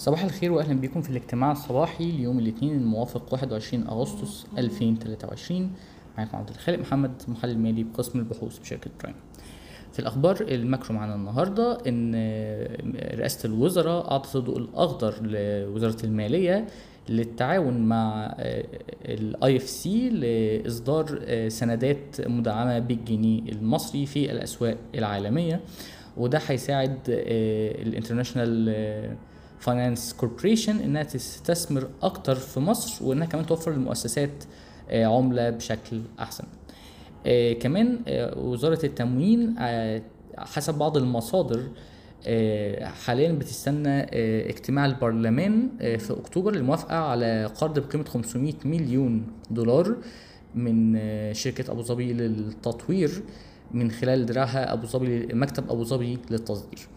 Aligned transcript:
صباح 0.00 0.24
الخير 0.24 0.52
واهلا 0.52 0.80
بكم 0.80 1.02
في 1.02 1.10
الاجتماع 1.10 1.52
الصباحي 1.52 2.12
ليوم 2.12 2.38
الاثنين 2.38 2.76
الموافق 2.76 3.32
21 3.32 3.86
أغسطس 3.86 4.46
2023 4.58 5.72
معاكم 6.18 6.36
عبد 6.36 6.48
الخالق 6.48 6.78
محمد 6.78 7.12
محلل 7.28 7.58
مالي 7.58 7.84
بقسم 7.84 8.18
البحوث 8.18 8.58
بشركة 8.58 8.90
برايم. 9.00 9.16
في 9.92 9.98
الأخبار 9.98 10.40
ال 10.40 10.49
macro 10.49 10.94
معانا 10.94 11.14
النهارده 11.14 11.78
إن 11.88 12.14
رئاسة 13.18 13.46
الوزراء 13.46 14.10
أعطت 14.10 14.36
الضوء 14.36 14.58
الأخضر 14.58 15.14
لوزارة 15.22 16.06
المالية 16.06 16.66
للتعاون 17.08 17.88
مع 17.88 18.34
ال 19.04 19.56
IFC 19.56 20.08
لإصدار 20.10 21.20
سندات 21.48 22.20
مدعمة 22.20 22.78
بالجنيه 22.78 23.52
المصري 23.52 24.06
في 24.06 24.32
الأسواق 24.32 24.76
العالمية 24.94 25.60
وده 26.16 26.40
هيساعد 26.46 26.98
ال 27.08 27.23
International 27.23 29.16
Finance 29.60 30.12
Corporation 30.12 30.76
إنها 30.76 31.02
تستثمر 31.02 31.88
أكتر 32.02 32.34
في 32.34 32.60
مصر 32.60 33.04
وإنها 33.04 33.26
كمان 33.26 33.46
توفر 33.46 33.72
للمؤسسات 33.72 34.44
عملة 34.90 35.50
بشكل 35.50 36.00
أحسن. 36.20 36.44
كمان 37.60 37.98
وزارة 38.36 38.86
التموين 38.86 39.54
حسب 40.38 40.74
بعض 40.74 40.96
المصادر 40.96 41.62
حاليا 42.82 43.32
بتستنى 43.32 44.02
اجتماع 44.48 44.86
البرلمان 44.86 45.68
في 45.78 46.10
أكتوبر 46.10 46.54
للموافقه 46.54 46.96
على 46.96 47.50
قرض 47.60 47.78
بقيمة 47.78 48.04
500 48.04 48.54
مليون 48.64 49.26
دولار 49.50 49.96
من 50.54 50.98
شركة 51.34 51.72
أبو 51.72 51.82
ظبي 51.82 52.12
للتطوير 52.12 53.22
من 53.74 53.90
خلال 53.90 54.26
دراعها 54.26 54.72
أبو 54.72 54.86
ظبي 54.86 55.26
مكتب 55.26 55.70
أبو 55.70 55.84
ظبي 55.84 56.18
للتصدير. 56.30 56.88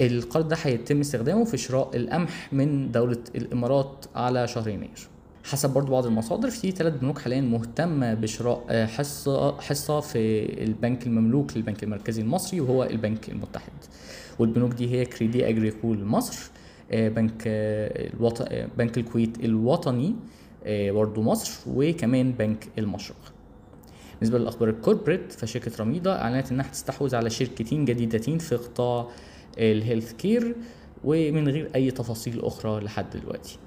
القرض 0.00 0.48
ده 0.48 0.56
هيتم 0.62 1.00
استخدامه 1.00 1.44
في 1.44 1.56
شراء 1.56 1.96
القمح 1.96 2.52
من 2.52 2.90
دولة 2.92 3.18
الإمارات 3.34 4.04
على 4.14 4.48
شهر 4.48 4.68
يناير. 4.68 5.08
حسب 5.44 5.70
برضو 5.70 5.92
بعض 5.92 6.06
المصادر 6.06 6.50
في 6.50 6.70
ثلاث 6.70 6.94
بنوك 7.00 7.18
حاليا 7.18 7.40
مهتمة 7.40 8.14
بشراء 8.14 8.86
حصة 8.86 9.60
حصة 9.60 10.00
في 10.00 10.44
البنك 10.64 11.06
المملوك 11.06 11.56
للبنك 11.56 11.84
المركزي 11.84 12.22
المصري 12.22 12.60
وهو 12.60 12.84
البنك 12.84 13.28
المتحد. 13.28 13.72
والبنوك 14.38 14.72
دي 14.72 14.90
هي 14.90 15.04
كريدي 15.04 15.48
أجريكول 15.48 16.04
مصر 16.04 16.50
بنك 16.92 17.42
الوط... 17.46 18.42
بنك 18.78 18.98
الكويت 18.98 19.44
الوطني 19.44 20.16
برضو 20.68 21.22
مصر 21.22 21.58
وكمان 21.66 22.32
بنك 22.32 22.68
المشرق. 22.78 23.32
بالنسبة 24.20 24.38
للأخبار 24.38 24.68
ال 24.68 24.74
corporate 24.74 25.32
فشركة 25.32 25.72
رميدا 25.80 26.12
أعلنت 26.12 26.52
إنها 26.52 26.66
هتستحوذ 26.66 27.14
على 27.14 27.30
شركتين 27.30 27.84
جديدتين 27.84 28.38
في 28.38 28.56
قطاع 28.56 29.08
ال 29.58 30.12
healthcare 30.12 30.54
ومن 31.04 31.48
غير 31.48 31.70
أي 31.74 31.90
تفاصيل 31.90 32.40
أخرى 32.44 32.80
لحد 32.80 33.10
دلوقتي. 33.16 33.58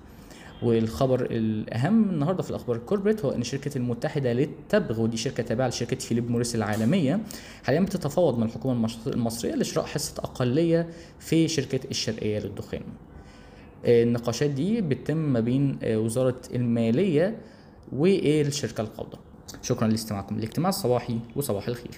والخبر 0.63 1.27
الأهم 1.31 2.09
النهارده 2.09 2.43
في 2.43 2.49
الأخبار 2.49 2.75
ال 2.75 2.80
corporate 2.80 3.25
هو 3.25 3.31
إن 3.31 3.43
شركه 3.43 3.77
المتحدة 3.77 4.33
للتبغ 4.33 5.01
ودي 5.01 5.17
شركة 5.17 5.43
تابعة 5.43 5.67
لشركة 5.67 5.95
فيليب 5.95 6.31
موريس 6.31 6.55
العالمية 6.55 7.19
حاليا 7.63 7.81
بتتفاوض 7.81 8.37
مع 8.37 8.45
الحكومة 8.45 8.89
المصرية 9.07 9.55
لشراء 9.55 9.85
حصة 9.85 10.13
أقلية 10.19 10.89
في 11.19 11.47
شركة 11.47 11.79
الشرقية 11.91 12.39
للدخان. 12.39 12.81
النقاشات 13.85 14.49
دي 14.49 14.81
بتتم 14.81 15.17
ما 15.17 15.39
بين 15.39 15.79
وزارة 15.83 16.41
المالية 16.53 17.37
والشركة 17.91 18.81
القابضة. 18.81 19.19
شكرا 19.61 19.87
لاستماعكم 19.87 20.37
للاجتماع 20.37 20.69
الصباحي 20.69 21.19
وصباح 21.35 21.67
الخير. 21.67 21.97